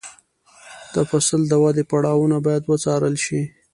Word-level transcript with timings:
د 0.93 0.95
فصل 1.09 1.41
د 1.47 1.53
ودې 1.63 1.83
پړاوونه 1.91 2.37
باید 2.45 2.63
وڅارل 2.65 3.15
شي. 3.25 3.41